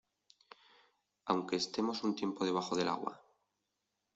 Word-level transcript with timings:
aunque 1.29 1.55
estemos 1.57 2.03
un 2.03 2.15
tiempo 2.15 2.43
debajo 2.43 2.75
del 2.75 2.87
agua 2.89 3.21